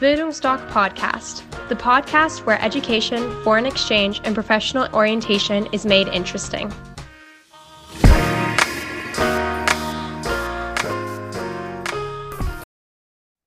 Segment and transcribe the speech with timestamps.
[0.00, 6.72] Bildungsdoc Podcast, the podcast where education, foreign exchange, and professional orientation is made interesting.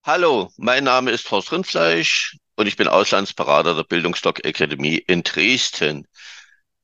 [0.03, 6.05] Hallo, mein Name ist Horst Rindfleisch und ich bin Auslandsberater der Bildungsdoc Akademie in Dresden.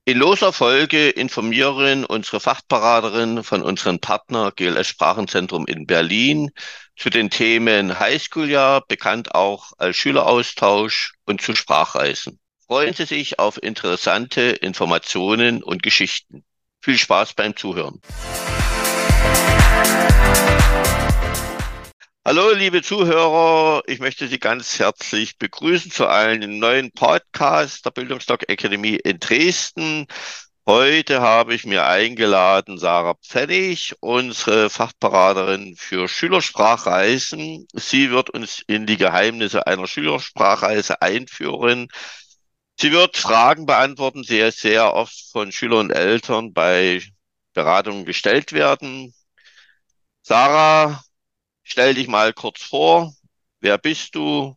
[0.06, 6.52] In loser Folge informieren unsere Fachberaterin von unserem Partner GLS Sprachenzentrum in Berlin
[6.98, 12.40] zu den Themen Highschool-Jahr, bekannt auch als Schüleraustausch und zu Sprachreisen.
[12.66, 16.44] Freuen Sie sich auf interessante Informationen und Geschichten.
[16.82, 18.02] Viel Spaß beim Zuhören.
[22.26, 23.84] Hallo, liebe Zuhörer.
[23.88, 30.08] Ich möchte Sie ganz herzlich begrüßen zu einem neuen Podcast der Bildungsdoc Akademie in Dresden.
[30.68, 37.68] Heute habe ich mir eingeladen Sarah Pfennig, unsere Fachberaterin für Schülersprachreisen.
[37.74, 41.88] Sie wird uns in die Geheimnisse einer Schülersprachreise einführen.
[42.80, 47.02] Sie wird Fragen beantworten, die sehr, sehr oft von Schülern und Eltern bei
[47.54, 49.14] Beratungen gestellt werden.
[50.22, 51.02] Sarah,
[51.70, 53.14] Stell dich mal kurz vor.
[53.60, 54.56] Wer bist du?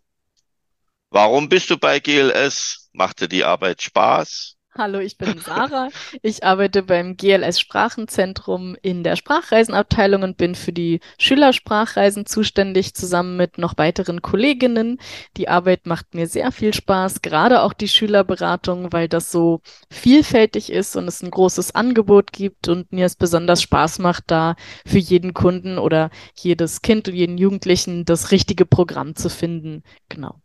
[1.10, 2.88] Warum bist du bei GLS?
[2.92, 4.59] Macht dir die Arbeit Spaß?
[4.80, 5.90] Hallo, ich bin Sarah.
[6.22, 13.36] Ich arbeite beim GLS Sprachenzentrum in der Sprachreisenabteilung und bin für die Schülersprachreisen zuständig, zusammen
[13.36, 14.98] mit noch weiteren Kolleginnen.
[15.36, 20.72] Die Arbeit macht mir sehr viel Spaß, gerade auch die Schülerberatung, weil das so vielfältig
[20.72, 24.56] ist und es ein großes Angebot gibt und mir es besonders Spaß macht, da
[24.86, 29.82] für jeden Kunden oder jedes Kind und jeden Jugendlichen das richtige Programm zu finden.
[30.08, 30.40] Genau.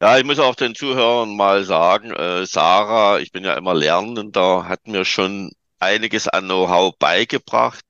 [0.00, 4.68] Ja, ich muss auch den Zuhörern mal sagen, äh, Sarah, ich bin ja immer Lernender,
[4.68, 7.84] hat mir schon einiges an Know-how beigebracht,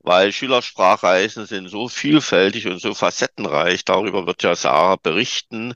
[0.00, 3.84] weil Schülersprachreisen sind so vielfältig und so facettenreich.
[3.84, 5.74] Darüber wird ja Sarah berichten.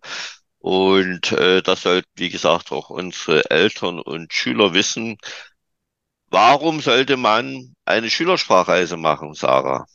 [0.59, 5.19] Und äh, das sollten, wie gesagt, auch unsere Eltern und Schüler wissen.
[6.31, 9.87] Warum sollte man eine Schülersprachreise machen, Sarah?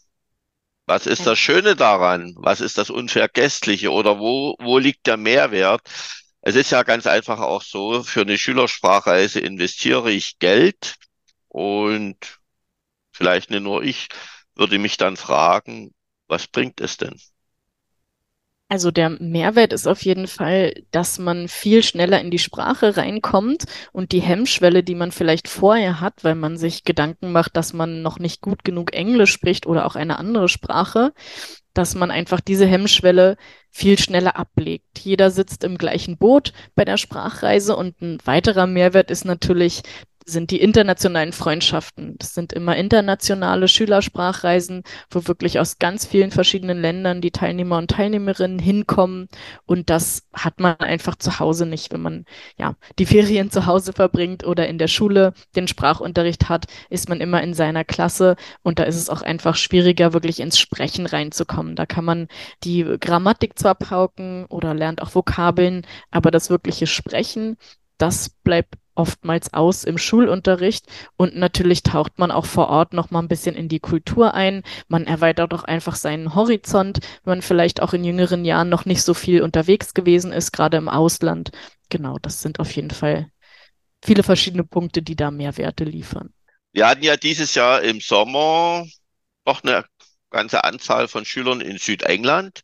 [0.88, 2.34] Was ist das Schöne daran?
[2.38, 3.92] Was ist das Unvergessliche?
[3.92, 5.82] Oder wo, wo liegt der Mehrwert?
[6.42, 10.96] Es ist ja ganz einfach auch so, für eine Schülersprachreise investiere ich Geld
[11.50, 12.40] und
[13.14, 14.08] vielleicht nicht nur ich
[14.56, 15.94] würde mich dann fragen,
[16.28, 17.20] was bringt es denn?
[18.70, 23.64] Also der Mehrwert ist auf jeden Fall, dass man viel schneller in die Sprache reinkommt
[23.94, 28.02] und die Hemmschwelle, die man vielleicht vorher hat, weil man sich Gedanken macht, dass man
[28.02, 31.14] noch nicht gut genug Englisch spricht oder auch eine andere Sprache,
[31.74, 33.38] dass man einfach diese Hemmschwelle
[33.72, 35.00] viel schneller ablegt.
[35.00, 39.84] Jeder sitzt im gleichen Boot bei der Sprachreise und ein weiterer Mehrwert ist natürlich,
[40.30, 42.18] sind die internationalen Freundschaften.
[42.18, 47.90] Das sind immer internationale Schülersprachreisen, wo wirklich aus ganz vielen verschiedenen Ländern die Teilnehmer und
[47.90, 49.30] Teilnehmerinnen hinkommen.
[49.66, 52.26] Und das hat man einfach zu Hause nicht, wenn man
[52.58, 57.22] ja die Ferien zu Hause verbringt oder in der Schule den Sprachunterricht hat, ist man
[57.22, 61.76] immer in seiner Klasse und da ist es auch einfach schwieriger, wirklich ins Sprechen reinzukommen.
[61.76, 62.28] Da kann man
[62.64, 67.56] die Grammatik zwar pauken oder lernt auch Vokabeln, aber das wirkliche Sprechen,
[67.98, 70.86] das bleibt oftmals aus im Schulunterricht
[71.16, 74.64] und natürlich taucht man auch vor Ort noch mal ein bisschen in die Kultur ein.
[74.88, 79.04] Man erweitert auch einfach seinen Horizont, wenn man vielleicht auch in jüngeren Jahren noch nicht
[79.04, 81.52] so viel unterwegs gewesen ist, gerade im Ausland.
[81.90, 83.32] Genau, das sind auf jeden Fall
[84.04, 86.34] viele verschiedene Punkte, die da Mehrwerte liefern.
[86.74, 88.86] Wir hatten ja dieses Jahr im Sommer
[89.46, 89.86] noch eine
[90.30, 92.62] ganze Anzahl von Schülern in Südengland.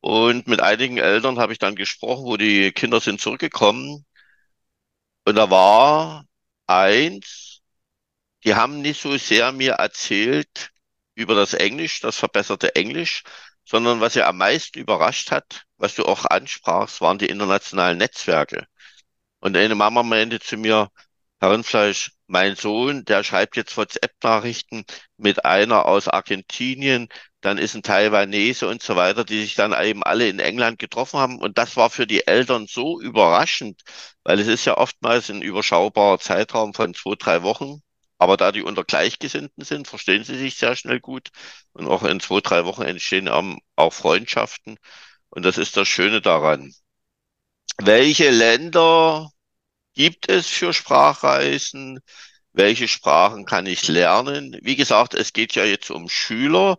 [0.00, 4.04] Und mit einigen Eltern habe ich dann gesprochen, wo die Kinder sind zurückgekommen
[5.24, 6.24] und da war
[6.66, 7.60] eins,
[8.44, 10.70] die haben nicht so sehr mir erzählt
[11.14, 13.24] über das Englisch, das verbesserte Englisch,
[13.64, 18.66] sondern was sie am meisten überrascht hat, was du auch ansprachst, waren die internationalen Netzwerke.
[19.40, 20.90] Und eine Mama meinte zu mir,
[21.40, 24.84] Herr Rindfleisch, mein Sohn, der schreibt jetzt WhatsApp-Nachrichten
[25.16, 27.08] mit einer aus Argentinien,
[27.40, 31.20] dann ist ein Taiwanese und so weiter, die sich dann eben alle in England getroffen
[31.20, 31.38] haben.
[31.38, 33.82] Und das war für die Eltern so überraschend,
[34.24, 37.82] weil es ist ja oftmals ein überschaubarer Zeitraum von zwei, drei Wochen.
[38.18, 41.30] Aber da die unter Gleichgesinnten sind, verstehen sie sich sehr schnell gut.
[41.72, 44.78] Und auch in zwei, drei Wochen entstehen auch Freundschaften.
[45.30, 46.72] Und das ist das Schöne daran.
[47.78, 49.30] Welche Länder
[49.94, 52.00] gibt es für Sprachreisen?
[52.52, 54.56] Welche Sprachen kann ich lernen?
[54.62, 56.78] Wie gesagt, es geht ja jetzt um Schüler.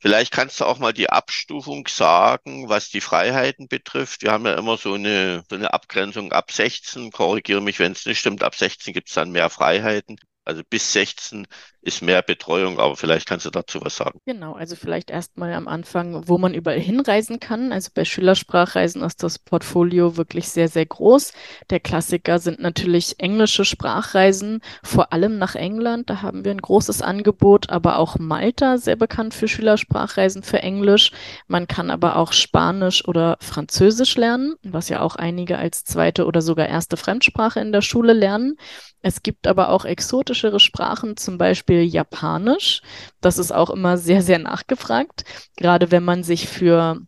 [0.00, 4.22] Vielleicht kannst du auch mal die Abstufung sagen, was die Freiheiten betrifft.
[4.22, 7.10] Wir haben ja immer so eine, so eine Abgrenzung ab 16.
[7.10, 8.42] Korrigiere mich, wenn es nicht stimmt.
[8.42, 10.16] Ab 16 gibt es dann mehr Freiheiten.
[10.44, 11.46] Also bis 16
[11.84, 14.18] ist mehr Betreuung, aber vielleicht kannst du dazu was sagen.
[14.24, 17.72] Genau, also vielleicht erstmal am Anfang, wo man überall hinreisen kann.
[17.72, 21.32] Also bei Schülersprachreisen ist das Portfolio wirklich sehr, sehr groß.
[21.68, 26.08] Der Klassiker sind natürlich englische Sprachreisen, vor allem nach England.
[26.08, 31.12] Da haben wir ein großes Angebot, aber auch Malta, sehr bekannt für Schülersprachreisen für Englisch.
[31.48, 36.40] Man kann aber auch Spanisch oder Französisch lernen, was ja auch einige als zweite oder
[36.40, 38.56] sogar erste Fremdsprache in der Schule lernen.
[39.02, 42.82] Es gibt aber auch exotischere Sprachen, zum Beispiel Japanisch.
[43.20, 45.24] Das ist auch immer sehr, sehr nachgefragt.
[45.56, 47.00] Gerade wenn man sich für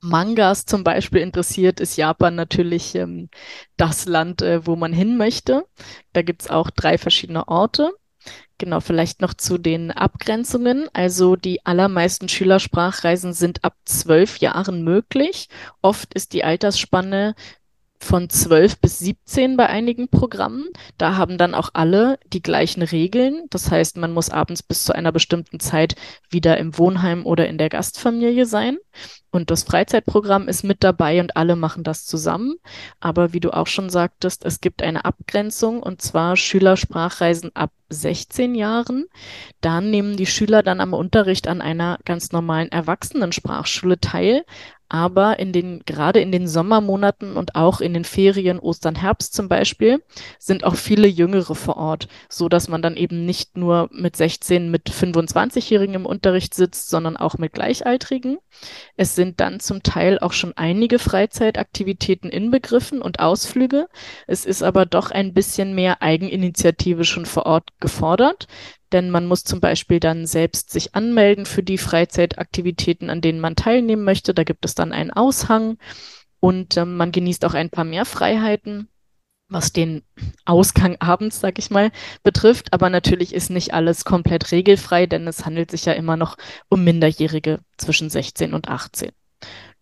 [0.00, 3.30] Mangas zum Beispiel interessiert, ist Japan natürlich ähm,
[3.76, 5.64] das Land, äh, wo man hin möchte.
[6.12, 7.92] Da gibt's auch drei verschiedene Orte.
[8.58, 10.88] Genau, vielleicht noch zu den Abgrenzungen.
[10.92, 15.48] Also die allermeisten Schülersprachreisen sind ab zwölf Jahren möglich.
[15.82, 17.34] Oft ist die Altersspanne
[18.00, 20.66] von 12 bis 17 bei einigen Programmen.
[20.98, 23.44] Da haben dann auch alle die gleichen Regeln.
[23.50, 25.96] Das heißt, man muss abends bis zu einer bestimmten Zeit
[26.28, 28.76] wieder im Wohnheim oder in der Gastfamilie sein.
[29.30, 32.54] Und das Freizeitprogramm ist mit dabei und alle machen das zusammen.
[33.00, 38.54] Aber wie du auch schon sagtest, es gibt eine Abgrenzung und zwar Schülersprachreisen ab 16
[38.54, 39.06] Jahren.
[39.60, 44.44] Da nehmen die Schüler dann am Unterricht an einer ganz normalen Erwachsenensprachschule teil,
[44.94, 49.48] aber in den, gerade in den Sommermonaten und auch in den Ferien, Ostern, Herbst zum
[49.48, 50.00] Beispiel,
[50.38, 54.70] sind auch viele Jüngere vor Ort, so dass man dann eben nicht nur mit 16,
[54.70, 58.38] mit 25-Jährigen im Unterricht sitzt, sondern auch mit Gleichaltrigen.
[58.96, 63.88] Es sind dann zum Teil auch schon einige Freizeitaktivitäten inbegriffen und Ausflüge.
[64.28, 68.46] Es ist aber doch ein bisschen mehr Eigeninitiative schon vor Ort gefordert
[68.94, 73.56] denn man muss zum Beispiel dann selbst sich anmelden für die Freizeitaktivitäten, an denen man
[73.56, 74.32] teilnehmen möchte.
[74.32, 75.78] Da gibt es dann einen Aushang
[76.38, 78.88] und ähm, man genießt auch ein paar mehr Freiheiten,
[79.48, 80.02] was den
[80.44, 81.90] Ausgang abends, sag ich mal,
[82.22, 82.72] betrifft.
[82.72, 86.36] Aber natürlich ist nicht alles komplett regelfrei, denn es handelt sich ja immer noch
[86.68, 89.10] um Minderjährige zwischen 16 und 18.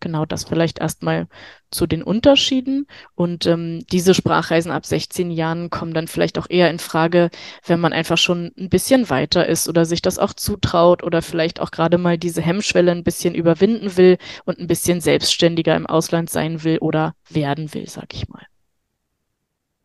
[0.03, 1.27] Genau das vielleicht erstmal
[1.71, 2.87] zu den Unterschieden.
[3.15, 7.29] Und ähm, diese Sprachreisen ab 16 Jahren kommen dann vielleicht auch eher in Frage,
[7.65, 11.61] wenn man einfach schon ein bisschen weiter ist oder sich das auch zutraut oder vielleicht
[11.61, 16.29] auch gerade mal diese Hemmschwelle ein bisschen überwinden will und ein bisschen selbstständiger im Ausland
[16.29, 18.45] sein will oder werden will, sag ich mal.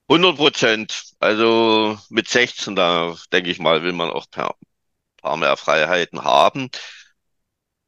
[0.09, 1.13] 100 Prozent.
[1.21, 4.51] Also mit 16, da denke ich mal, will man auch ein
[5.23, 6.71] paar mehr Freiheiten haben.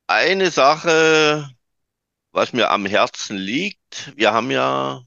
[0.06, 1.48] Eine Sache,
[2.32, 4.12] was mir am Herzen liegt.
[4.16, 5.02] Wir haben ja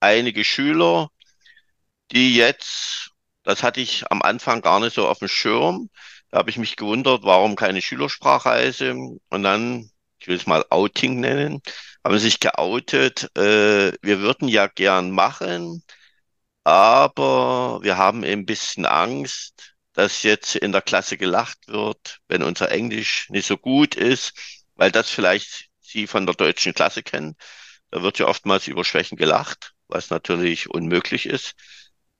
[0.00, 1.10] einige Schüler,
[2.12, 3.10] die jetzt,
[3.42, 5.90] das hatte ich am Anfang gar nicht so auf dem Schirm.
[6.30, 8.92] Da habe ich mich gewundert, warum keine Schülersprachreise.
[9.30, 11.62] Und dann, ich will es mal Outing nennen,
[12.04, 13.30] haben sich geoutet.
[13.36, 15.82] Äh, wir würden ja gern machen,
[16.64, 22.70] aber wir haben ein bisschen Angst, dass jetzt in der Klasse gelacht wird, wenn unser
[22.70, 24.34] Englisch nicht so gut ist,
[24.74, 27.36] weil das vielleicht Sie von der deutschen Klasse kennen.
[27.90, 31.54] Da wird ja oftmals über Schwächen gelacht, was natürlich unmöglich ist.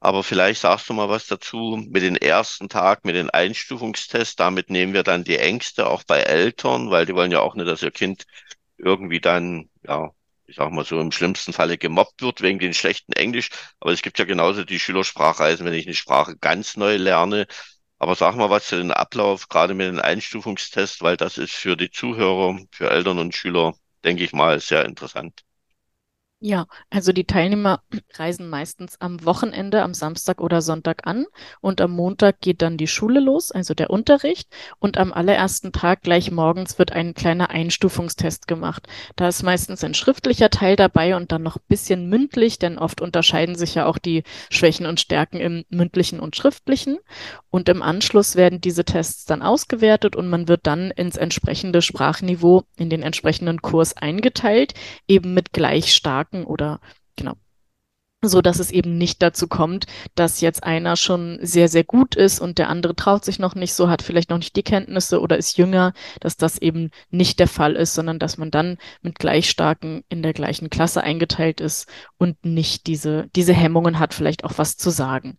[0.00, 4.36] Aber vielleicht sagst du mal was dazu mit den ersten Tag, mit den Einstufungstests.
[4.36, 7.66] Damit nehmen wir dann die Ängste auch bei Eltern, weil die wollen ja auch nicht,
[7.68, 8.24] dass ihr Kind
[8.78, 10.10] irgendwie dann, ja,
[10.46, 13.48] ich sag mal so im schlimmsten Falle gemobbt wird wegen den schlechten Englisch.
[13.80, 17.46] Aber es gibt ja genauso die Schülersprachreisen, wenn ich eine Sprache ganz neu lerne,
[18.04, 21.76] aber sag mal was zu den Ablauf, gerade mit den Einstufungstests, weil das ist für
[21.76, 23.74] die Zuhörer, für Eltern und Schüler,
[24.04, 25.42] denke ich mal, sehr interessant.
[26.46, 27.80] Ja, also die Teilnehmer
[28.18, 31.24] reisen meistens am Wochenende, am Samstag oder Sonntag an
[31.62, 36.02] und am Montag geht dann die Schule los, also der Unterricht und am allerersten Tag
[36.02, 38.86] gleich morgens wird ein kleiner Einstufungstest gemacht.
[39.16, 43.00] Da ist meistens ein schriftlicher Teil dabei und dann noch ein bisschen mündlich, denn oft
[43.00, 46.98] unterscheiden sich ja auch die Schwächen und Stärken im mündlichen und schriftlichen
[47.48, 52.64] und im Anschluss werden diese Tests dann ausgewertet und man wird dann ins entsprechende Sprachniveau
[52.76, 54.74] in den entsprechenden Kurs eingeteilt,
[55.08, 56.80] eben mit gleich starken merken oder
[57.16, 57.34] genau
[58.26, 62.40] so dass es eben nicht dazu kommt, dass jetzt einer schon sehr, sehr gut ist
[62.40, 65.36] und der andere traut sich noch nicht so, hat vielleicht noch nicht die Kenntnisse oder
[65.36, 69.50] ist jünger, dass das eben nicht der Fall ist, sondern dass man dann mit gleich
[69.50, 71.86] starken in der gleichen Klasse eingeteilt ist
[72.16, 75.36] und nicht diese, diese Hemmungen hat, vielleicht auch was zu sagen.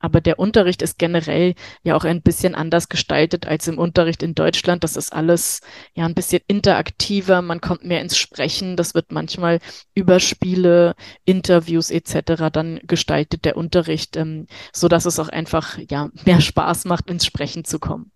[0.00, 4.34] Aber der Unterricht ist generell ja auch ein bisschen anders gestaltet als im Unterricht in
[4.34, 4.84] Deutschland.
[4.84, 5.60] Das ist alles
[5.94, 7.42] ja ein bisschen interaktiver.
[7.42, 8.76] Man kommt mehr ins Sprechen.
[8.76, 9.58] Das wird manchmal
[9.94, 12.50] über Spiele, Interviews etc.
[12.52, 17.26] dann gestaltet, der Unterricht, ähm, so dass es auch einfach ja mehr Spaß macht, ins
[17.26, 18.12] Sprechen zu kommen.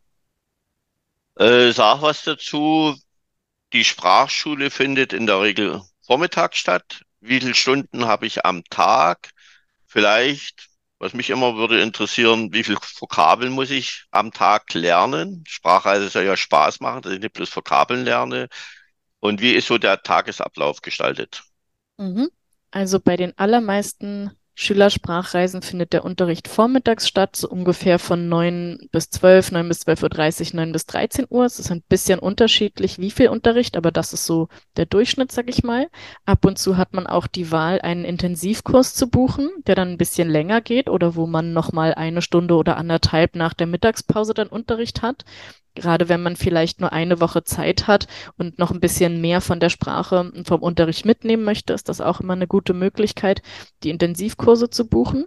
[1.36, 2.96] Äh, sag was dazu.
[3.72, 7.02] Die Sprachschule findet in der Regel vormittags statt.
[7.20, 9.30] Wie viele Stunden habe ich am Tag?
[9.86, 10.68] Vielleicht
[11.02, 15.42] Was mich immer würde interessieren, wie viel Vokabeln muss ich am Tag lernen?
[15.48, 18.48] Sprachreise soll ja Spaß machen, dass ich nicht bloß Vokabeln lerne.
[19.18, 21.42] Und wie ist so der Tagesablauf gestaltet?
[21.96, 22.30] Mhm.
[22.70, 29.08] Also bei den allermeisten Schülersprachreisen findet der Unterricht vormittags statt, so ungefähr von 9 bis
[29.08, 31.44] 12, 9 bis 12.30 Uhr, 9 bis 13 Uhr.
[31.46, 35.48] Es ist ein bisschen unterschiedlich, wie viel Unterricht, aber das ist so der Durchschnitt, sag
[35.48, 35.88] ich mal.
[36.26, 39.98] Ab und zu hat man auch die Wahl, einen Intensivkurs zu buchen, der dann ein
[39.98, 44.48] bisschen länger geht oder wo man nochmal eine Stunde oder anderthalb nach der Mittagspause dann
[44.48, 45.24] Unterricht hat.
[45.74, 49.58] Gerade wenn man vielleicht nur eine Woche Zeit hat und noch ein bisschen mehr von
[49.58, 53.42] der Sprache und vom Unterricht mitnehmen möchte, ist das auch immer eine gute Möglichkeit,
[53.82, 55.26] die Intensivkurse zu buchen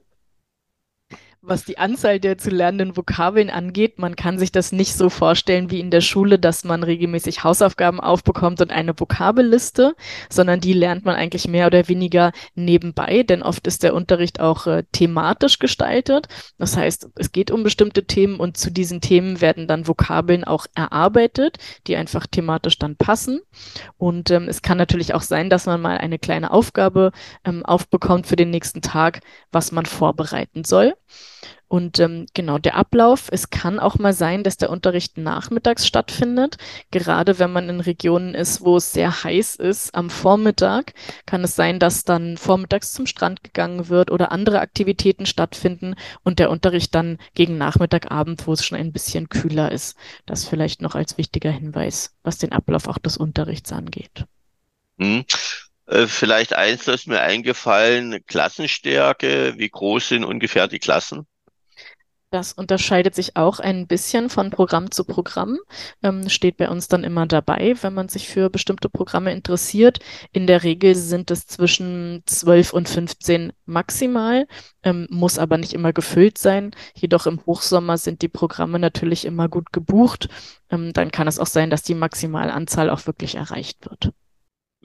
[1.48, 5.72] was die Anzahl der zu lernenden Vokabeln angeht, man kann sich das nicht so vorstellen
[5.72, 9.96] wie in der Schule, dass man regelmäßig Hausaufgaben aufbekommt und eine Vokabelliste,
[10.30, 14.68] sondern die lernt man eigentlich mehr oder weniger nebenbei, denn oft ist der Unterricht auch
[14.68, 16.28] äh, thematisch gestaltet.
[16.58, 20.66] Das heißt, es geht um bestimmte Themen und zu diesen Themen werden dann Vokabeln auch
[20.76, 23.42] erarbeitet, die einfach thematisch dann passen.
[23.98, 27.12] Und ähm, es kann natürlich auch sein, dass man mal eine kleine Aufgabe
[27.44, 29.22] ähm, aufbekommt für den nächsten Tag,
[29.52, 30.96] was man vorbereiten soll.
[31.68, 36.58] Und ähm, genau der Ablauf, es kann auch mal sein, dass der Unterricht nachmittags stattfindet.
[36.92, 40.94] Gerade wenn man in Regionen ist, wo es sehr heiß ist, am Vormittag
[41.26, 46.38] kann es sein, dass dann vormittags zum Strand gegangen wird oder andere Aktivitäten stattfinden und
[46.38, 49.98] der Unterricht dann gegen Nachmittagabend, wo es schon ein bisschen kühler ist.
[50.28, 54.26] Das vielleicht noch als wichtiger Hinweis, was den Ablauf auch des Unterrichts angeht.
[55.00, 55.26] Hm.
[55.88, 59.54] Äh, vielleicht eins, das mir eingefallen, Klassenstärke.
[59.58, 61.28] Wie groß sind ungefähr die Klassen?
[62.32, 65.58] Das unterscheidet sich auch ein bisschen von Programm zu Programm.
[66.04, 70.00] Ähm, steht bei uns dann immer dabei, wenn man sich für bestimmte Programme interessiert.
[70.34, 74.48] In der Regel sind es zwischen 12 und 15 maximal,
[74.84, 76.72] ähm, muss aber nicht immer gefüllt sein.
[76.94, 80.28] Jedoch im Hochsommer sind die Programme natürlich immer gut gebucht.
[80.70, 84.12] Ähm, dann kann es auch sein, dass die Maximalanzahl auch wirklich erreicht wird.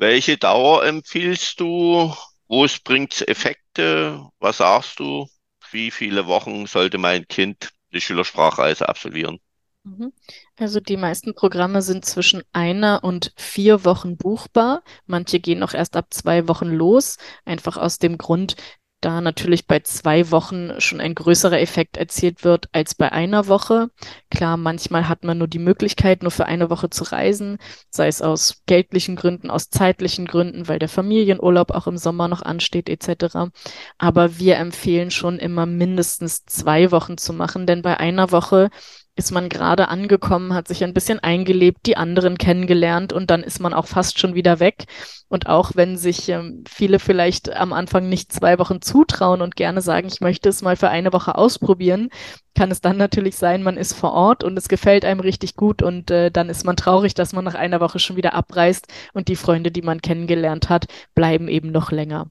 [0.01, 2.13] Welche Dauer empfiehlst du?
[2.49, 4.29] Wo bringt Effekte?
[4.41, 5.29] Was sagst du?
[5.73, 9.39] wie viele Wochen sollte mein Kind die Schülersprachreise absolvieren?
[9.85, 10.13] Mhm.
[10.59, 14.83] Also die meisten Programme sind zwischen einer und vier Wochen buchbar.
[15.07, 18.57] Manche gehen auch erst ab zwei Wochen los, einfach aus dem Grund,
[19.01, 23.91] da natürlich bei zwei Wochen schon ein größerer Effekt erzielt wird als bei einer Woche.
[24.31, 27.59] Klar, manchmal hat man nur die Möglichkeit, nur für eine Woche zu reisen,
[27.91, 32.43] sei es aus geldlichen Gründen, aus zeitlichen Gründen, weil der Familienurlaub auch im Sommer noch
[32.43, 33.51] ansteht etc.
[33.99, 38.71] Aber wir empfehlen schon immer mindestens zwei Wochen zu machen, denn bei einer Woche
[39.21, 43.61] ist man gerade angekommen, hat sich ein bisschen eingelebt, die anderen kennengelernt und dann ist
[43.61, 44.87] man auch fast schon wieder weg.
[45.29, 49.83] Und auch wenn sich ähm, viele vielleicht am Anfang nicht zwei Wochen zutrauen und gerne
[49.83, 52.09] sagen, ich möchte es mal für eine Woche ausprobieren,
[52.55, 55.83] kann es dann natürlich sein, man ist vor Ort und es gefällt einem richtig gut
[55.83, 59.29] und äh, dann ist man traurig, dass man nach einer Woche schon wieder abreist und
[59.29, 62.31] die Freunde, die man kennengelernt hat, bleiben eben noch länger.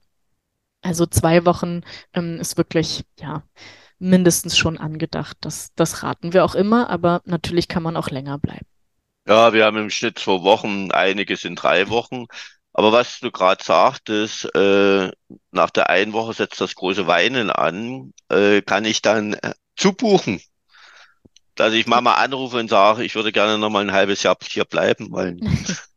[0.82, 1.82] Also zwei Wochen
[2.14, 3.44] ähm, ist wirklich, ja,
[4.00, 5.36] mindestens schon angedacht.
[5.40, 8.66] Das, das raten wir auch immer, aber natürlich kann man auch länger bleiben.
[9.28, 12.26] Ja, wir haben im Schnitt zwei Wochen, einige sind drei Wochen.
[12.72, 15.10] Aber was du gerade sagtest, äh,
[15.50, 20.40] nach der einen Woche setzt das große Weinen an, äh, kann ich dann äh, zubuchen,
[21.54, 24.64] dass ich Mama anrufe und sage, ich würde gerne noch mal ein halbes Jahr hier
[24.64, 25.40] bleiben wollen.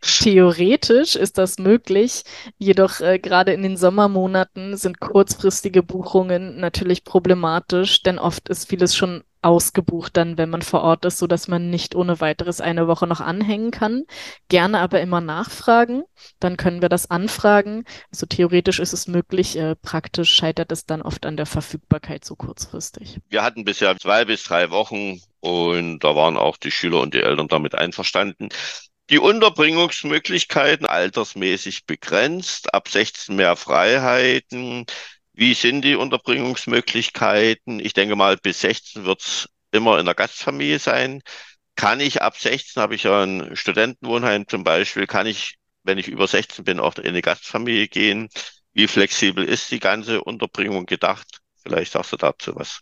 [0.00, 2.22] Theoretisch ist das möglich,
[2.58, 8.94] jedoch äh, gerade in den Sommermonaten sind kurzfristige Buchungen natürlich problematisch, denn oft ist vieles
[8.94, 12.86] schon ausgebucht dann, wenn man vor Ort ist, so dass man nicht ohne weiteres eine
[12.86, 14.04] Woche noch anhängen kann.
[14.48, 16.04] Gerne aber immer nachfragen,
[16.38, 17.84] dann können wir das anfragen.
[18.10, 22.36] Also theoretisch ist es möglich, äh, praktisch scheitert es dann oft an der Verfügbarkeit so
[22.36, 23.18] kurzfristig.
[23.28, 27.20] Wir hatten bisher zwei bis drei Wochen und da waren auch die Schüler und die
[27.20, 28.48] Eltern damit einverstanden.
[29.12, 34.86] Die Unterbringungsmöglichkeiten altersmäßig begrenzt, ab 16 mehr Freiheiten.
[35.34, 37.78] Wie sind die Unterbringungsmöglichkeiten?
[37.78, 41.20] Ich denke mal, bis 16 wird es immer in der Gastfamilie sein.
[41.76, 46.08] Kann ich ab 16, habe ich ja ein Studentenwohnheim zum Beispiel, kann ich, wenn ich
[46.08, 48.30] über 16 bin, auch in eine Gastfamilie gehen?
[48.72, 51.40] Wie flexibel ist die ganze Unterbringung gedacht?
[51.62, 52.80] Vielleicht sagst du dazu was.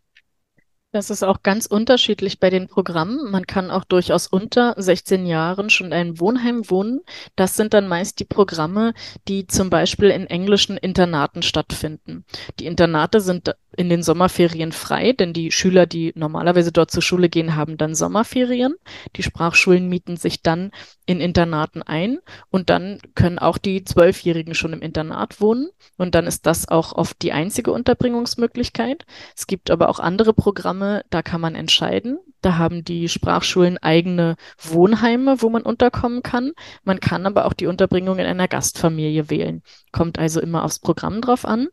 [0.92, 3.30] Das ist auch ganz unterschiedlich bei den Programmen.
[3.30, 7.00] Man kann auch durchaus unter 16 Jahren schon in einem Wohnheim wohnen.
[7.36, 8.92] Das sind dann meist die Programme,
[9.28, 12.24] die zum Beispiel in englischen Internaten stattfinden.
[12.58, 17.30] Die Internate sind in den Sommerferien frei, denn die Schüler, die normalerweise dort zur Schule
[17.30, 18.74] gehen, haben dann Sommerferien.
[19.16, 20.70] Die Sprachschulen mieten sich dann
[21.06, 22.18] in Internaten ein
[22.50, 26.92] und dann können auch die Zwölfjährigen schon im Internat wohnen und dann ist das auch
[26.92, 29.06] oft die einzige Unterbringungsmöglichkeit.
[29.34, 32.18] Es gibt aber auch andere Programme, da kann man entscheiden.
[32.42, 36.52] Da haben die Sprachschulen eigene Wohnheime, wo man unterkommen kann.
[36.84, 39.62] Man kann aber auch die Unterbringung in einer Gastfamilie wählen.
[39.92, 41.68] Kommt also immer aufs Programm drauf an.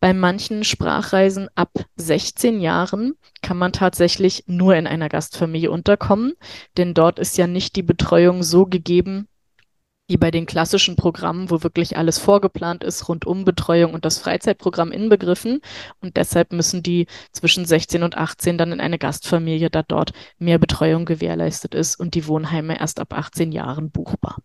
[0.00, 6.34] Bei manchen Sprachreisen ab 16 Jahren kann man tatsächlich nur in einer Gastfamilie unterkommen,
[6.76, 9.26] denn dort ist ja nicht die Betreuung so gegeben,
[10.08, 15.60] wie bei den klassischen Programmen, wo wirklich alles vorgeplant ist, Rundumbetreuung und das Freizeitprogramm inbegriffen.
[16.00, 20.58] Und deshalb müssen die zwischen 16 und 18 dann in eine Gastfamilie, da dort mehr
[20.58, 24.38] Betreuung gewährleistet ist und die Wohnheime erst ab 18 Jahren buchbar.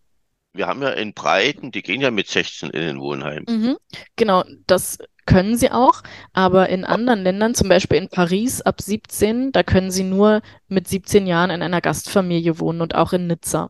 [0.56, 3.46] Wir haben ja in Breiten, die gehen ja mit 16 in den Wohnheim.
[3.48, 3.78] Mhm,
[4.16, 6.02] genau, das können sie auch,
[6.34, 10.88] aber in anderen Ländern, zum Beispiel in Paris ab 17, da können sie nur mit
[10.88, 13.70] 17 Jahren in einer Gastfamilie wohnen und auch in Nizza.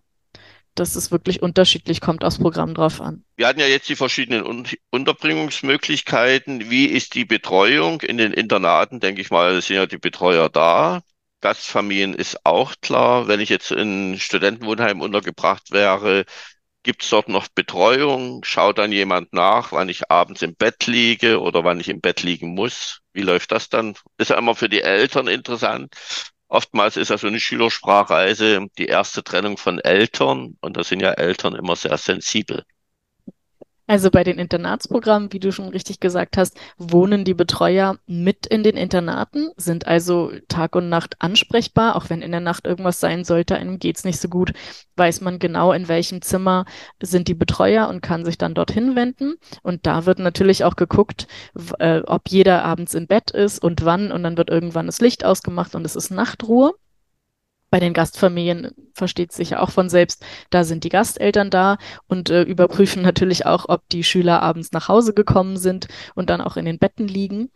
[0.75, 3.23] Das ist wirklich unterschiedlich, kommt aufs Programm drauf an.
[3.35, 6.71] Wir hatten ja jetzt die verschiedenen Un Unterbringungsmöglichkeiten.
[6.71, 8.99] Wie ist die Betreuung in den Internaten?
[8.99, 11.01] Denke ich mal, sind ja die Betreuer da.
[11.41, 13.27] Gastfamilien ist auch klar.
[13.27, 16.25] Wenn ich jetzt in Studentenwohnheim untergebracht wäre,
[16.83, 18.43] Gibt es dort noch Betreuung?
[18.43, 22.23] Schaut dann jemand nach, wann ich abends im Bett liege oder wann ich im Bett
[22.23, 22.99] liegen muss?
[23.13, 23.95] Wie läuft das dann?
[24.17, 25.95] Ist ja immer für die Eltern interessant.
[26.49, 31.11] Oftmals ist ja so eine Schülersprachreise die erste Trennung von Eltern und da sind ja
[31.11, 32.63] Eltern immer sehr sensibel.
[33.85, 38.63] Also bei den Internatsprogrammen, wie du schon richtig gesagt hast, wohnen die Betreuer mit in
[38.63, 41.97] den Internaten, sind also Tag und Nacht ansprechbar.
[41.97, 44.53] Auch wenn in der Nacht irgendwas sein sollte, einem geht's nicht so gut,
[44.95, 46.63] weiß man genau, in welchem Zimmer
[47.01, 49.35] sind die Betreuer und kann sich dann dorthin wenden.
[49.63, 51.27] Und da wird natürlich auch geguckt,
[51.79, 54.13] äh, ob jeder abends im Bett ist und wann.
[54.13, 56.71] Und dann wird irgendwann das Licht ausgemacht und es ist Nachtruhe.
[57.69, 62.29] Bei den Gastfamilien versteht sich ja auch von selbst, da sind die Gasteltern da und
[62.29, 66.57] äh, überprüfen natürlich auch, ob die Schüler abends nach Hause gekommen sind und dann auch
[66.57, 67.49] in den Betten liegen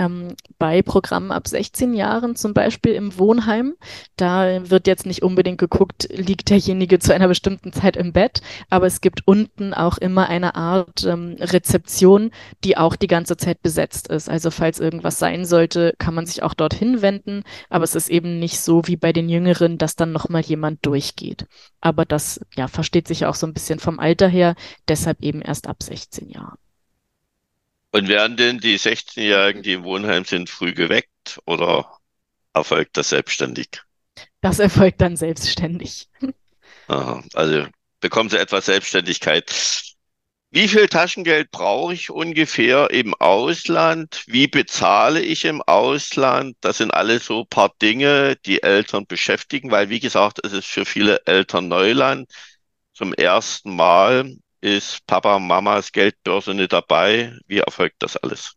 [0.00, 3.74] ähm, bei Programmen ab 16 Jahren, zum Beispiel im Wohnheim.
[4.16, 8.86] Da wird jetzt nicht unbedingt geguckt, liegt derjenige zu einer bestimmten Zeit im Bett, aber
[8.86, 12.30] es gibt unten auch immer eine Art ähm, Rezeption,
[12.64, 14.28] die auch die ganze Zeit besetzt ist.
[14.28, 18.38] Also falls irgendwas sein sollte, kann man sich auch dorthin wenden, aber es ist eben
[18.38, 21.46] nicht so wie bei den Jüngeren, dass dann nochmal jemand durchgeht.
[21.80, 24.54] Aber das ja, versteht sich auch so ein bisschen vom Alter her,
[24.88, 26.58] deshalb eben erst ab 16 Jahren.
[27.92, 31.98] Und werden denn die 16-Jährigen, die im Wohnheim sind, früh geweckt oder
[32.52, 33.82] erfolgt das selbstständig?
[34.40, 36.08] Das erfolgt dann selbstständig.
[36.88, 37.66] Aha, also
[38.00, 39.52] bekommen sie etwas Selbstständigkeit.
[40.52, 44.24] Wie viel Taschengeld brauche ich ungefähr im Ausland?
[44.26, 46.56] Wie bezahle ich im Ausland?
[46.60, 50.84] Das sind alles so paar Dinge, die Eltern beschäftigen, weil wie gesagt, es ist für
[50.84, 52.32] viele Eltern Neuland.
[52.94, 57.38] Zum ersten Mal ist Papa, Mamas Geldbörse nicht dabei?
[57.46, 58.54] Wie erfolgt das alles?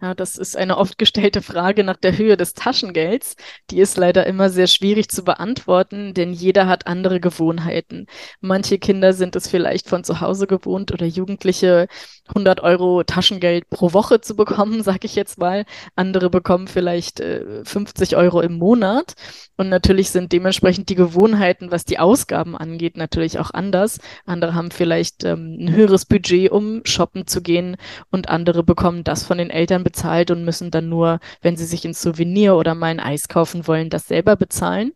[0.00, 3.34] Ja, das ist eine oft gestellte Frage nach der Höhe des Taschengelds.
[3.70, 8.06] Die ist leider immer sehr schwierig zu beantworten, denn jeder hat andere Gewohnheiten.
[8.40, 11.88] Manche Kinder sind es vielleicht von zu Hause gewohnt oder Jugendliche
[12.28, 15.64] 100 Euro Taschengeld pro Woche zu bekommen, sage ich jetzt mal.
[15.96, 19.14] Andere bekommen vielleicht äh, 50 Euro im Monat.
[19.56, 23.98] Und natürlich sind dementsprechend die Gewohnheiten, was die Ausgaben angeht, natürlich auch anders.
[24.24, 27.76] Andere haben vielleicht ähm, ein höheres Budget, um shoppen zu gehen
[28.12, 31.86] und andere bekommen das von den Eltern bezahlt und müssen dann nur, wenn sie sich
[31.86, 34.92] ein Souvenir oder mal ein Eis kaufen wollen, das selber bezahlen.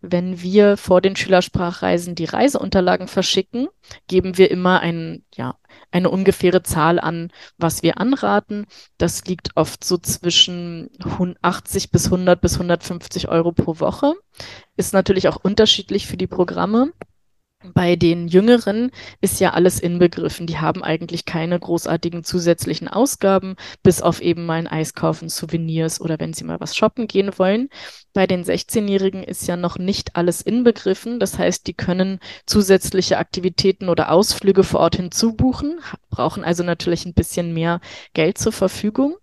[0.00, 3.68] Wenn wir vor den Schülersprachreisen die Reiseunterlagen verschicken,
[4.08, 5.56] geben wir immer ein, ja,
[5.90, 8.64] eine ungefähre Zahl an, was wir anraten.
[8.96, 10.88] Das liegt oft so zwischen
[11.42, 14.14] 80 bis 100 bis 150 Euro pro Woche.
[14.76, 16.92] Ist natürlich auch unterschiedlich für die Programme.
[17.62, 20.46] Bei den Jüngeren ist ja alles inbegriffen.
[20.46, 26.00] Die haben eigentlich keine großartigen zusätzlichen Ausgaben, bis auf eben mal ein Eis kaufen, Souvenirs
[26.00, 27.68] oder wenn sie mal was shoppen gehen wollen.
[28.14, 31.20] Bei den 16-Jährigen ist ja noch nicht alles inbegriffen.
[31.20, 37.14] Das heißt, die können zusätzliche Aktivitäten oder Ausflüge vor Ort hinzubuchen, brauchen also natürlich ein
[37.14, 37.82] bisschen mehr
[38.14, 39.16] Geld zur Verfügung.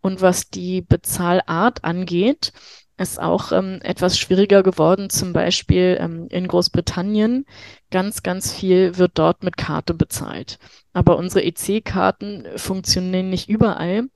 [0.00, 2.52] Und was die Bezahlart angeht,
[2.98, 7.46] ist auch ähm, etwas schwieriger geworden, zum Beispiel ähm, in Großbritannien.
[7.90, 10.58] Ganz, ganz viel wird dort mit Karte bezahlt.
[10.92, 14.08] Aber unsere EC-Karten funktionieren nicht überall.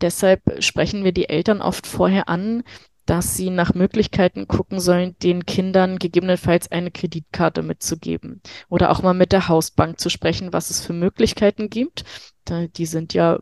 [0.00, 2.62] Deshalb sprechen wir die Eltern oft vorher an,
[3.04, 9.14] dass sie nach Möglichkeiten gucken sollen, den Kindern gegebenenfalls eine Kreditkarte mitzugeben oder auch mal
[9.14, 12.04] mit der Hausbank zu sprechen, was es für Möglichkeiten gibt.
[12.48, 13.40] Die sind ja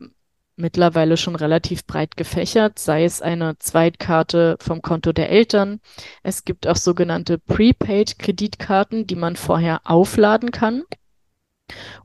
[0.61, 5.81] mittlerweile schon relativ breit gefächert, sei es eine Zweitkarte vom Konto der Eltern.
[6.23, 10.85] Es gibt auch sogenannte Prepaid-Kreditkarten, die man vorher aufladen kann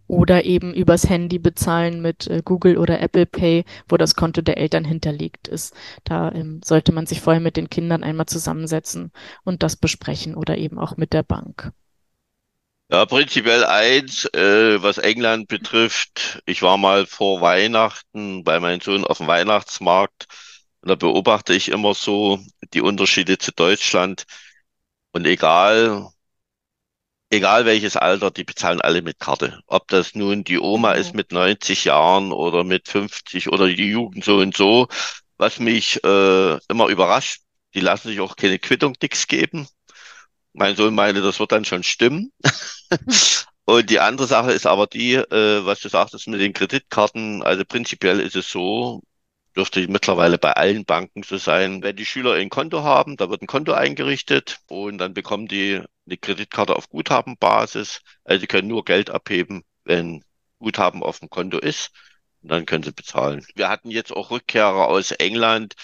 [0.07, 4.57] oder eben übers Handy bezahlen mit äh, Google oder Apple Pay, wo das Konto der
[4.57, 5.73] Eltern hinterlegt ist.
[6.03, 9.11] Da ähm, sollte man sich vorher mit den Kindern einmal zusammensetzen
[9.43, 11.71] und das besprechen oder eben auch mit der Bank.
[12.91, 16.39] Ja, prinzipiell eins, äh, was England betrifft.
[16.45, 20.27] Ich war mal vor Weihnachten bei meinem Sohn auf dem Weihnachtsmarkt
[20.81, 22.39] und da beobachte ich immer so
[22.73, 24.25] die Unterschiede zu Deutschland.
[25.13, 26.09] Und egal,
[27.29, 29.59] egal welches Alter, die bezahlen alle mit Karte.
[29.67, 34.23] Ob das nun die Oma ist mit 90 Jahren oder mit 50 oder die Jugend
[34.25, 34.87] so und so.
[35.37, 37.41] Was mich äh, immer überrascht,
[37.73, 39.67] die lassen sich auch keine Quittung nix geben.
[40.55, 42.31] Mein Sohn meinte, das wird dann schon stimmen.
[43.65, 47.43] und die andere Sache ist aber die, äh, was du sagtest mit den Kreditkarten.
[47.43, 49.01] Also prinzipiell ist es so,
[49.55, 51.83] dürfte mittlerweile bei allen Banken so sein.
[51.83, 55.81] Wenn die Schüler ein Konto haben, da wird ein Konto eingerichtet und dann bekommen die
[56.05, 58.01] eine Kreditkarte auf Guthabenbasis.
[58.23, 60.23] Also sie können nur Geld abheben, wenn
[60.59, 61.91] Guthaben auf dem Konto ist.
[62.41, 63.45] Und dann können sie bezahlen.
[63.55, 65.75] Wir hatten jetzt auch Rückkehrer aus England.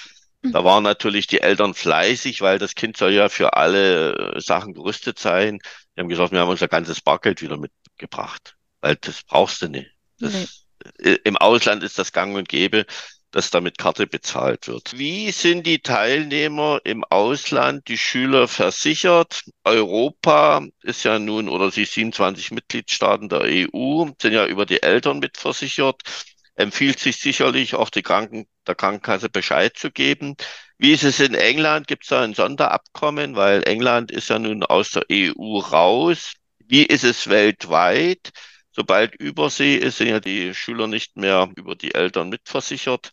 [0.44, 4.74] Da waren natürlich die Eltern fleißig, weil das Kind soll ja für alle äh, Sachen
[4.74, 5.60] gerüstet sein.
[5.96, 9.92] Die haben gesagt, wir haben unser ganzes Bargeld wieder mitgebracht, weil das brauchst du nicht.
[10.20, 10.48] Das, nee.
[11.24, 12.86] Im Ausland ist das gang und gäbe
[13.32, 14.98] dass da mit Karte bezahlt wird.
[14.98, 19.44] Wie sind die Teilnehmer im Ausland, die Schüler versichert?
[19.64, 25.20] Europa ist ja nun, oder die 27 Mitgliedstaaten der EU sind ja über die Eltern
[25.20, 26.02] mitversichert.
[26.62, 30.36] Empfiehlt sich sicherlich auch die Kranken, der Krankenkasse Bescheid zu geben.
[30.78, 31.88] Wie ist es in England?
[31.88, 33.36] Gibt es da ein Sonderabkommen?
[33.36, 36.34] Weil England ist ja nun aus der EU raus.
[36.60, 38.32] Wie ist es weltweit?
[38.72, 43.12] Sobald Übersee ist, sind ja die Schüler nicht mehr über die Eltern mitversichert.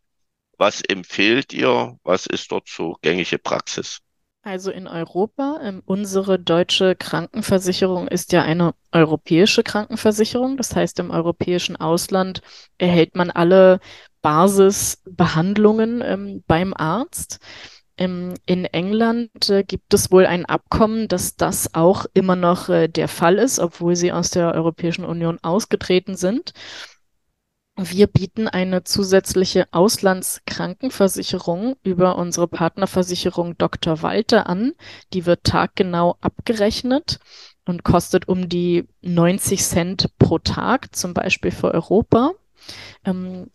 [0.59, 1.99] Was empfehlt ihr?
[2.05, 4.01] Was ist dort so gängige Praxis?
[4.43, 10.57] Also in Europa, ähm, unsere deutsche Krankenversicherung ist ja eine europäische Krankenversicherung.
[10.57, 12.41] Das heißt, im europäischen Ausland
[12.79, 13.81] erhält man alle
[14.23, 17.41] Basisbehandlungen ähm, beim Arzt.
[17.99, 22.89] Ähm, in England äh, gibt es wohl ein Abkommen, dass das auch immer noch äh,
[22.89, 26.53] der Fall ist, obwohl sie aus der Europäischen Union ausgetreten sind.
[27.81, 34.03] Wir bieten eine zusätzliche Auslandskrankenversicherung über unsere Partnerversicherung Dr.
[34.03, 34.73] Walter an.
[35.13, 37.21] Die wird taggenau abgerechnet
[37.67, 42.33] und kostet um die 90 Cent pro Tag, zum Beispiel für Europa.
[43.05, 43.49] Ähm,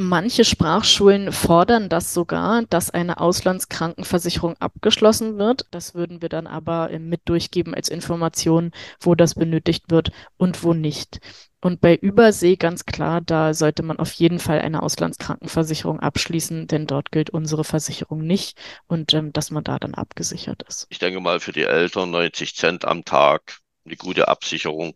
[0.00, 5.66] Manche Sprachschulen fordern das sogar, dass eine Auslandskrankenversicherung abgeschlossen wird.
[5.72, 8.70] Das würden wir dann aber mit durchgeben als Information,
[9.00, 11.18] wo das benötigt wird und wo nicht.
[11.60, 16.86] Und bei Übersee ganz klar, da sollte man auf jeden Fall eine Auslandskrankenversicherung abschließen, denn
[16.86, 20.86] dort gilt unsere Versicherung nicht und ähm, dass man da dann abgesichert ist.
[20.90, 24.94] Ich denke mal für die Eltern 90 Cent am Tag, eine gute Absicherung.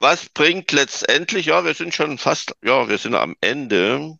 [0.00, 4.18] Was bringt letztendlich, ja, wir sind schon fast, ja, wir sind am Ende.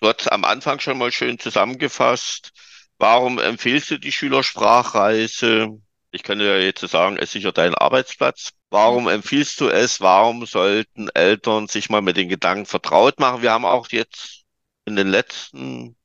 [0.00, 2.52] Du hast am Anfang schon mal schön zusammengefasst.
[2.96, 5.80] Warum empfehlst du die Schülersprachreise?
[6.12, 8.50] Ich könnte ja jetzt sagen, es sichert deinen Arbeitsplatz.
[8.70, 10.00] Warum empfiehlst du es?
[10.00, 13.42] Warum sollten Eltern sich mal mit den Gedanken vertraut machen?
[13.42, 14.44] Wir haben auch jetzt
[14.86, 15.96] in den letzten,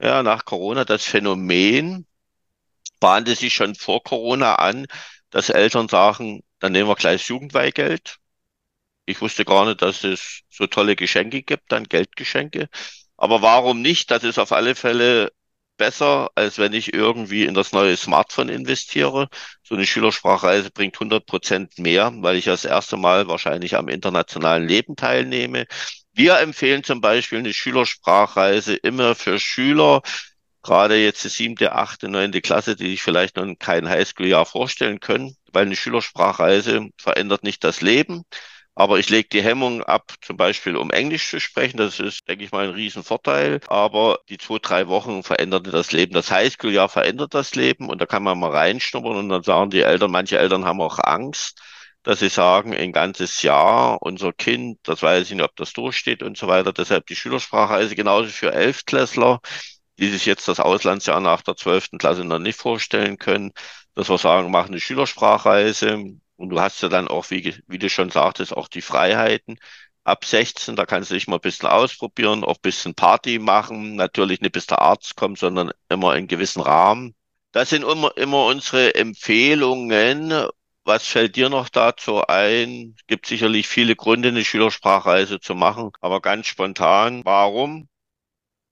[0.00, 2.06] ja, nach Corona das Phänomen,
[3.00, 4.86] bahnte sich schon vor Corona an,
[5.30, 8.18] dass Eltern sagen, dann nehmen wir gleich Jugendweihgeld.
[9.06, 12.68] Ich wusste gar nicht, dass es so tolle Geschenke gibt, dann Geldgeschenke.
[13.16, 14.10] Aber warum nicht?
[14.10, 15.32] Das ist auf alle Fälle
[15.76, 19.28] besser, als wenn ich irgendwie in das neue Smartphone investiere.
[19.62, 24.66] So eine Schülersprachreise bringt 100 Prozent mehr, weil ich das erste Mal wahrscheinlich am internationalen
[24.68, 25.66] Leben teilnehme.
[26.12, 30.02] Wir empfehlen zum Beispiel eine Schülersprachreise immer für Schüler,
[30.62, 35.36] gerade jetzt die siebte, achte, neunte Klasse, die sich vielleicht noch kein Highschool-Jahr vorstellen können,
[35.52, 38.24] weil eine Schülersprachreise verändert nicht das Leben.
[38.76, 41.78] Aber ich lege die Hemmung ab, zum Beispiel um Englisch zu sprechen.
[41.78, 43.60] Das ist, denke ich mal, ein Riesenvorteil.
[43.68, 46.12] Aber die zwei, drei Wochen verändern das Leben.
[46.12, 49.80] Das Highschool-Jahr verändert das Leben und da kann man mal reinschnuppern und dann sagen die
[49.80, 51.60] Eltern, manche Eltern haben auch Angst,
[52.02, 56.22] dass sie sagen, ein ganzes Jahr, unser Kind, das weiß ich nicht, ob das durchsteht
[56.22, 56.72] und so weiter.
[56.74, 59.40] Deshalb die Schülersprachreise genauso für Elftklässler,
[59.98, 63.52] die sich jetzt das Auslandsjahr nach der zwölften Klasse noch nicht vorstellen können,
[63.94, 66.04] dass wir sagen, machen eine Schülersprachreise,
[66.36, 69.58] und du hast ja dann auch, wie, wie du schon sagtest, auch die Freiheiten.
[70.04, 73.96] Ab 16, da kannst du dich mal ein bisschen ausprobieren, auch ein bisschen Party machen.
[73.96, 77.14] Natürlich nicht bis der Arzt kommt, sondern immer in gewissen Rahmen.
[77.52, 80.46] Das sind immer, immer unsere Empfehlungen.
[80.84, 82.94] Was fällt dir noch dazu ein?
[82.98, 87.88] Es gibt sicherlich viele Gründe, eine Schülersprachreise zu machen, aber ganz spontan, warum?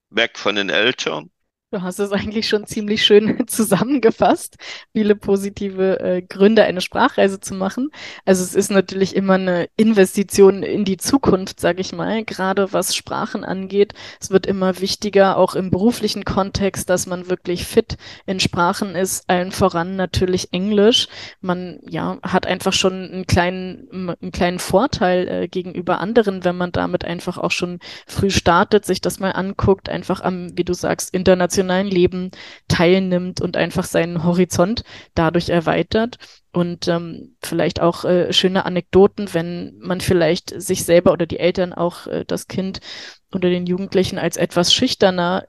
[0.09, 1.29] weg von den Eltern.
[1.75, 4.55] Du hast es eigentlich schon ziemlich schön zusammengefasst,
[4.93, 7.89] viele positive äh, Gründe, eine Sprachreise zu machen.
[8.23, 12.95] Also es ist natürlich immer eine Investition in die Zukunft, sage ich mal, gerade was
[12.95, 13.93] Sprachen angeht.
[14.21, 19.29] Es wird immer wichtiger, auch im beruflichen Kontext, dass man wirklich fit in Sprachen ist,
[19.29, 21.09] allen voran natürlich Englisch.
[21.41, 26.71] Man ja hat einfach schon einen kleinen, einen kleinen Vorteil äh, gegenüber anderen, wenn man
[26.71, 31.13] damit einfach auch schon früh startet, sich das mal anguckt, einfach am, wie du sagst,
[31.13, 32.31] international internationalen Leben
[32.67, 36.17] teilnimmt und einfach seinen Horizont dadurch erweitert.
[36.51, 41.73] Und ähm, vielleicht auch äh, schöne Anekdoten, wenn man vielleicht sich selber oder die Eltern
[41.73, 42.79] auch äh, das Kind
[43.33, 45.47] oder den Jugendlichen als etwas schüchterner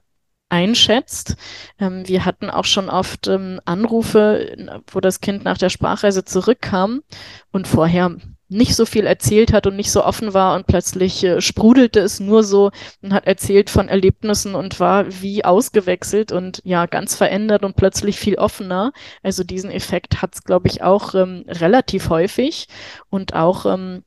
[0.49, 1.37] einschätzt.
[1.79, 7.03] Ähm, wir hatten auch schon oft ähm, Anrufe, wo das Kind nach der Sprachreise zurückkam
[7.51, 8.17] und vorher
[8.49, 12.19] nicht so viel erzählt hat und nicht so offen war und plötzlich äh, sprudelte es
[12.19, 17.63] nur so und hat erzählt von Erlebnissen und war wie ausgewechselt und ja ganz verändert
[17.63, 18.93] und plötzlich viel offener.
[19.23, 22.67] Also diesen Effekt hat es, glaube ich, auch ähm, relativ häufig
[23.09, 24.03] und auch ähm,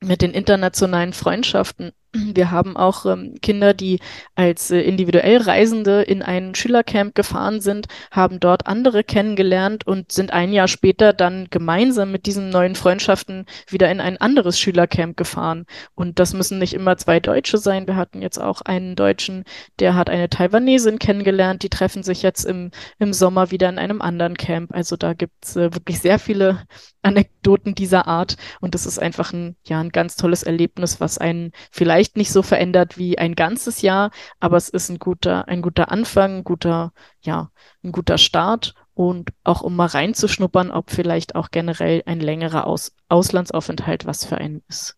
[0.00, 4.00] mit den internationalen Freundschaften wir haben auch ähm, Kinder, die
[4.34, 10.32] als äh, individuell Reisende in ein Schülercamp gefahren sind, haben dort andere kennengelernt und sind
[10.32, 15.66] ein Jahr später dann gemeinsam mit diesen neuen Freundschaften wieder in ein anderes Schülercamp gefahren.
[15.94, 17.86] Und das müssen nicht immer zwei Deutsche sein.
[17.86, 19.44] Wir hatten jetzt auch einen Deutschen,
[19.78, 21.62] der hat eine Taiwanesin kennengelernt.
[21.62, 24.74] Die treffen sich jetzt im, im Sommer wieder in einem anderen Camp.
[24.74, 26.64] Also da gibt's äh, wirklich sehr viele
[27.02, 27.39] Anekdoten
[27.74, 28.36] dieser Art.
[28.60, 32.32] Und das ist einfach ein, ja, ein ganz tolles Erlebnis, was einen vielleicht vielleicht nicht
[32.32, 36.44] so verändert wie ein ganzes Jahr, aber es ist ein guter, ein guter Anfang, ein
[36.44, 37.50] guter, ja,
[37.82, 42.92] ein guter Start und auch um mal reinzuschnuppern, ob vielleicht auch generell ein längerer Aus
[43.08, 44.96] Auslandsaufenthalt was für einen ist.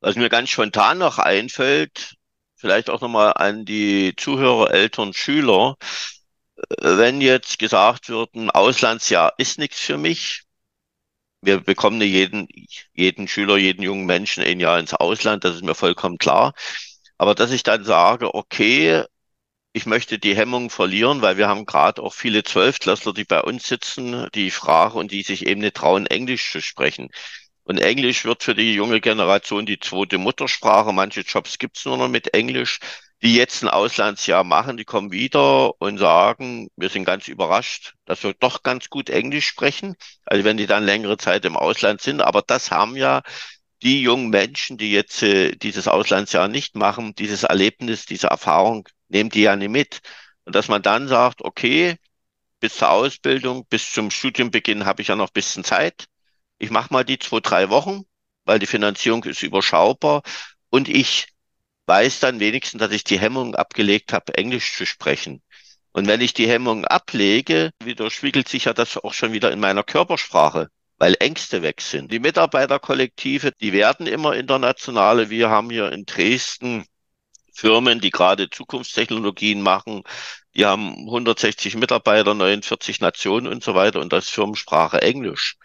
[0.00, 2.14] Was mir ganz spontan noch einfällt,
[2.56, 5.76] vielleicht auch nochmal an die Zuhörer, Eltern, Schüler,
[6.56, 10.42] äh, wenn jetzt gesagt wird, ein Auslandsjahr ist nichts für mich,
[11.46, 12.48] wir bekommen jeden,
[12.94, 16.54] jeden Schüler, jeden jungen Menschen ein Jahr ins Ausland, das ist mir vollkommen klar.
[17.18, 19.04] Aber dass ich dann sage, okay,
[19.72, 23.66] ich möchte die Hemmung verlieren, weil wir haben gerade auch viele Zwölftklässler, die bei uns
[23.68, 27.10] sitzen, die ich frage und die sich eben nicht trauen, Englisch zu sprechen.
[27.66, 30.92] Und Englisch wird für die junge Generation die zweite Muttersprache.
[30.92, 32.80] Manche Jobs gibt's nur noch mit Englisch
[33.22, 38.22] die jetzt ein Auslandsjahr machen, die kommen wieder und sagen, wir sind ganz überrascht, dass
[38.22, 39.96] wir doch ganz gut Englisch sprechen.
[40.24, 42.20] Also wenn die dann längere Zeit im Ausland sind.
[42.20, 43.22] Aber das haben ja
[43.82, 49.30] die jungen Menschen, die jetzt äh, dieses Auslandsjahr nicht machen, dieses Erlebnis, diese Erfahrung, nehmen
[49.30, 50.00] die ja nicht mit.
[50.44, 51.96] Und dass man dann sagt, okay,
[52.60, 56.06] bis zur Ausbildung, bis zum Studienbeginn habe ich ja noch ein bisschen Zeit.
[56.58, 58.04] Ich mache mal die zwei, drei Wochen,
[58.44, 60.22] weil die Finanzierung ist überschaubar
[60.70, 61.28] und ich
[61.86, 65.42] weiß dann wenigstens, dass ich die Hemmung abgelegt habe, Englisch zu sprechen.
[65.92, 69.82] Und wenn ich die Hemmung ablege, widerspiegelt sich ja das auch schon wieder in meiner
[69.82, 72.12] Körpersprache, weil Ängste weg sind.
[72.12, 75.30] Die Mitarbeiterkollektive, die werden immer internationale.
[75.30, 76.84] Wir haben hier in Dresden
[77.52, 80.02] Firmen, die gerade Zukunftstechnologien machen.
[80.54, 85.56] Die haben 160 Mitarbeiter, 49 Nationen und so weiter und das Firmensprache Englisch.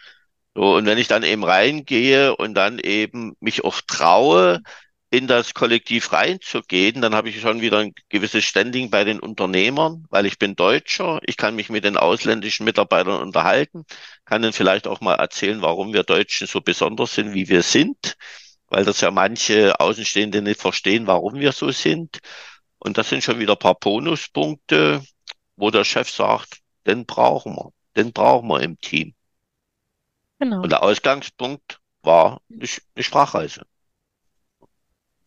[0.56, 4.62] So, und wenn ich dann eben reingehe und dann eben mich auch traue,
[5.10, 10.06] in das Kollektiv reinzugehen, dann habe ich schon wieder ein gewisses Standing bei den Unternehmern,
[10.10, 13.84] weil ich bin Deutscher, ich kann mich mit den ausländischen Mitarbeitern unterhalten,
[14.26, 18.16] kann ihnen vielleicht auch mal erzählen, warum wir Deutschen so besonders sind, wie wir sind,
[18.68, 22.20] weil das ja manche Außenstehende nicht verstehen, warum wir so sind.
[22.80, 25.04] Und das sind schon wieder ein paar Bonuspunkte,
[25.58, 29.14] wo der Chef sagt, den brauchen wir, den brauchen wir im Team.
[30.42, 30.64] Genau.
[30.64, 32.66] Und der Ausgangspunkt war eine
[33.04, 33.62] Sprachreise.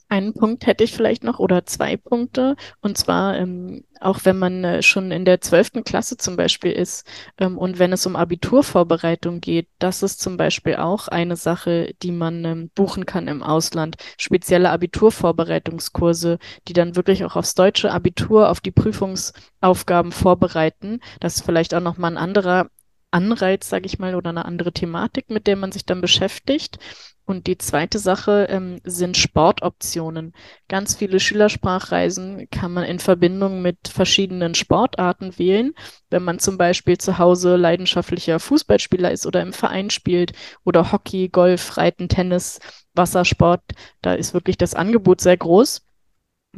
[0.09, 2.57] Einen Punkt hätte ich vielleicht noch oder zwei Punkte.
[2.81, 7.07] Und zwar, ähm, auch wenn man äh, schon in der zwölften Klasse zum Beispiel ist
[7.39, 12.13] ähm, und wenn es um Abiturvorbereitung geht, das ist zum Beispiel auch eine Sache, die
[12.13, 13.97] man ähm, buchen kann im Ausland.
[14.19, 20.99] Spezielle Abiturvorbereitungskurse, die dann wirklich auch aufs deutsche Abitur, auf die Prüfungsaufgaben vorbereiten.
[21.21, 22.69] Das ist vielleicht auch nochmal ein anderer
[23.15, 26.79] Anreiz, sage ich mal, oder eine andere Thematik, mit der man sich dann beschäftigt.
[27.27, 30.35] Und die zweite Sache ähm, sind Sportoptionen.
[30.69, 35.73] Ganz viele Schülersprachreisen kann man in Verbindung mit verschiedenen Sportarten wählen.
[36.11, 40.33] Wenn man zum Beispiel zu Hause leidenschaftlicher Fußballspieler ist oder im Verein spielt
[40.65, 42.59] oder Hockey, Golf, Reiten, Tennis,
[42.93, 43.63] Wassersport,
[44.03, 45.84] da ist wirklich das Angebot sehr groß.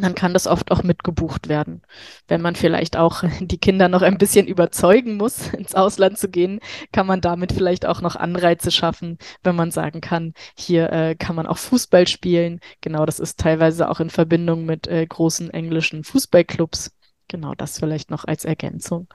[0.03, 1.83] Dann kann das oft auch mitgebucht werden.
[2.29, 6.61] Wenn man vielleicht auch die Kinder noch ein bisschen überzeugen muss, ins Ausland zu gehen,
[6.93, 11.37] kann man damit vielleicht auch noch Anreize schaffen, wenn man sagen kann, hier äh, kann
[11.37, 12.61] man auch Fußball spielen.
[12.81, 16.93] Genau, das ist teilweise auch in Verbindung mit äh, großen englischen Fußballclubs.
[17.29, 19.09] Genau, das vielleicht noch als Ergänzung.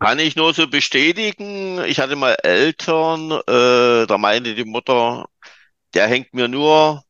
[0.00, 1.84] Kann ich nur so bestätigen.
[1.84, 5.26] Ich hatte mal Eltern, äh, da meinte die Mutter,
[5.94, 7.02] der hängt mir nur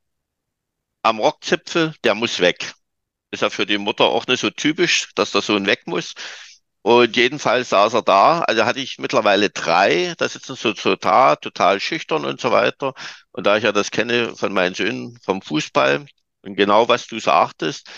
[1.02, 2.74] am Rockzipfel, der muss weg.
[3.30, 6.14] Ist ja für die Mutter auch nicht so typisch, dass der Sohn weg muss.
[6.82, 11.80] Und jedenfalls saß er da, also hatte ich mittlerweile drei, da sitzen so, da, total
[11.80, 12.94] schüchtern und so weiter.
[13.32, 16.06] Und da ich ja das kenne von meinen Söhnen vom Fußball
[16.42, 17.88] und genau was du sagtest,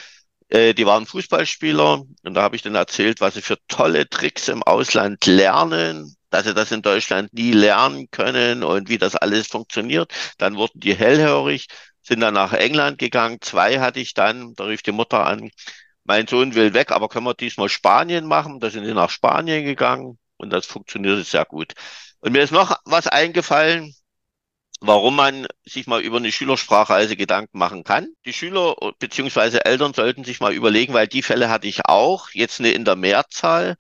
[0.49, 4.49] äh, die waren Fußballspieler und da habe ich denen erzählt, was sie für tolle Tricks
[4.49, 9.47] im Ausland lernen, dass sie das in Deutschland nie lernen können und wie das alles
[9.47, 10.13] funktioniert.
[10.39, 11.69] Dann wurden die hellhörig
[12.03, 13.39] sind dann nach England gegangen.
[13.41, 15.51] Zwei hatte ich dann, da rief die Mutter an,
[16.05, 18.61] mein Sohn will weg, aber können wir diesmal Spanien machen?
[18.61, 21.75] Da sind sie nach Spanien gegangen und das funktioniert sehr gut.
[22.21, 23.95] Und mir ist noch was eingefallen,
[24.81, 28.09] warum man sich mal über eine Schülersprachreise Gedanken machen kann.
[28.25, 29.59] Die Schüler bzw.
[29.65, 32.97] Eltern sollten sich mal überlegen, weil die Fälle hatte ich auch, jetzt eine in der
[32.97, 33.77] Mehrzahl,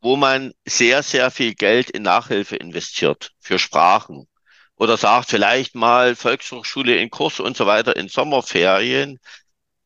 [0.00, 4.28] wo man sehr, sehr viel Geld in Nachhilfe investiert für Sprachen
[4.76, 9.18] oder sagt vielleicht mal Volkshochschule in Kurs und so weiter in Sommerferien,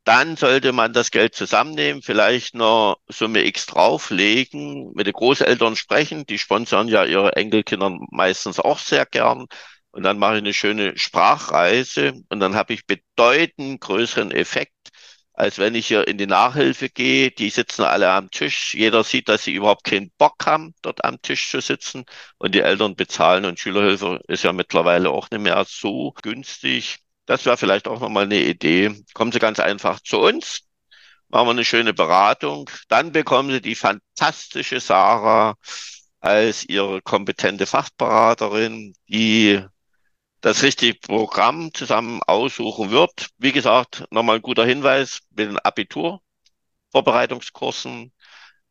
[0.04, 6.26] dann sollte man das Geld zusammennehmen, vielleicht noch Summe X drauflegen, mit den Großeltern sprechen,
[6.26, 9.46] die sponsern ja ihre Enkelkinder meistens auch sehr gern.
[9.92, 14.72] Und dann mache ich eine schöne Sprachreise und dann habe ich bedeutend größeren Effekt,
[15.40, 17.30] als wenn ich hier in die Nachhilfe gehe.
[17.30, 18.74] Die sitzen alle am Tisch.
[18.74, 22.04] Jeder sieht, dass sie überhaupt keinen Bock haben, dort am Tisch zu sitzen.
[22.38, 23.46] Und die Eltern bezahlen.
[23.46, 26.98] Und Schülerhilfe ist ja mittlerweile auch nicht mehr so günstig.
[27.24, 29.02] Das wäre vielleicht auch nochmal eine Idee.
[29.14, 30.60] Kommen Sie ganz einfach zu uns.
[31.28, 32.68] Machen wir eine schöne Beratung.
[32.88, 35.56] Dann bekommen Sie die fantastische Sarah
[36.20, 39.64] als Ihre kompetente Fachberaterin, die
[40.40, 43.28] das richtige Programm zusammen aussuchen wird.
[43.38, 48.12] Wie gesagt, nochmal ein guter Hinweis mit den Abiturvorbereitungskursen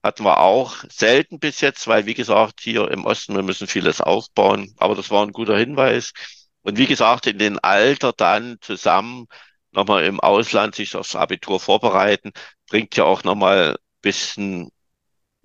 [0.04, 4.02] hatten wir auch selten bis jetzt, weil wie gesagt, hier im Osten, wir müssen vieles
[4.02, 6.14] aufbauen, aber das war ein guter Hinweis.
[6.62, 9.28] Und wie gesagt, in den Alter dann zusammen
[9.72, 12.32] nochmal im Ausland sich aufs Abitur vorbereiten,
[12.70, 14.72] bringt ja auch nochmal bisschen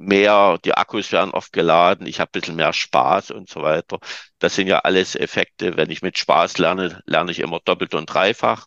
[0.06, 3.98] mehr, die Akkus werden oft geladen, ich habe ein bisschen mehr Spaß und so weiter.
[4.38, 5.76] Das sind ja alles Effekte.
[5.76, 8.66] Wenn ich mit Spaß lerne, lerne ich immer doppelt und dreifach.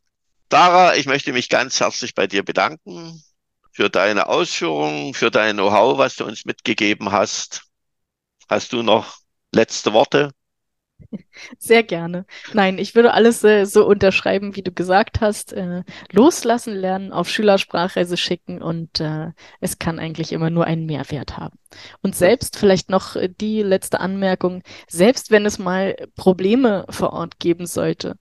[0.50, 3.22] Dara, ich möchte mich ganz herzlich bei dir bedanken
[3.72, 7.64] für deine Ausführungen, für dein Know-how, was du uns mitgegeben hast.
[8.50, 9.18] Hast du noch
[9.54, 10.32] letzte Worte?
[11.60, 12.26] Sehr gerne.
[12.54, 15.54] Nein, ich würde alles äh, so unterschreiben, wie du gesagt hast.
[15.54, 21.38] Äh, loslassen lernen, auf Schülersprachreise schicken und äh, es kann eigentlich immer nur einen Mehrwert
[21.38, 21.58] haben.
[22.02, 27.40] Und selbst vielleicht noch äh, die letzte Anmerkung, selbst wenn es mal Probleme vor Ort
[27.40, 28.18] geben sollte,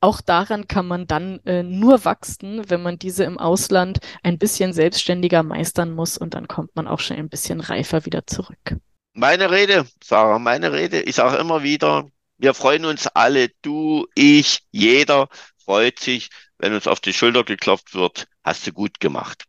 [0.00, 4.74] auch daran kann man dann äh, nur wachsen, wenn man diese im Ausland ein bisschen
[4.74, 8.76] selbstständiger meistern muss und dann kommt man auch schon ein bisschen reifer wieder zurück.
[9.14, 11.00] Meine Rede, Sarah, meine Rede.
[11.02, 15.28] Ich sage immer wieder, wir freuen uns alle, du, ich, jeder
[15.64, 19.44] freut sich, wenn uns auf die Schulter geklopft wird, hast du gut gemacht.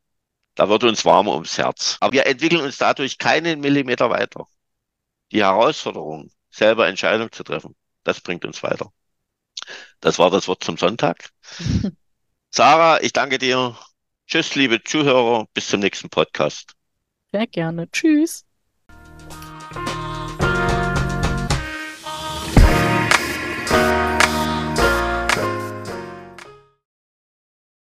[0.55, 1.97] Da wird uns warm ums Herz.
[1.99, 4.45] Aber wir entwickeln uns dadurch keinen Millimeter weiter.
[5.31, 8.91] Die Herausforderung, selber Entscheidungen zu treffen, das bringt uns weiter.
[9.99, 11.29] Das war das Wort zum Sonntag.
[12.51, 13.77] Sarah, ich danke dir.
[14.27, 15.47] Tschüss, liebe Zuhörer.
[15.53, 16.73] Bis zum nächsten Podcast.
[17.31, 17.87] Sehr gerne.
[17.91, 18.44] Tschüss.